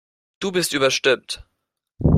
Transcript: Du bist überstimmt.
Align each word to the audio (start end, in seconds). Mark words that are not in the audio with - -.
Du 0.39 0.51
bist 0.51 0.73
überstimmt. 0.73 1.45